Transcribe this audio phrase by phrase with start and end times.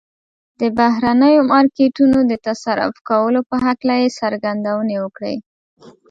[0.59, 5.35] د بهرنيو مارکيټونو د تصرف کولو په هکله يې څرګندونې وکړې.